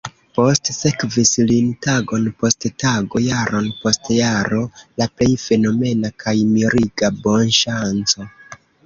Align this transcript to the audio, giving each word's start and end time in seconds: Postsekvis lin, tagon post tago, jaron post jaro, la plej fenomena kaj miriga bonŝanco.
Postsekvis 0.35 1.31
lin, 1.49 1.65
tagon 1.85 2.23
post 2.39 2.65
tago, 2.83 3.21
jaron 3.25 3.67
post 3.83 4.09
jaro, 4.15 4.63
la 5.03 5.09
plej 5.19 5.29
fenomena 5.45 6.11
kaj 6.25 6.35
miriga 6.55 7.13
bonŝanco. 7.27 8.27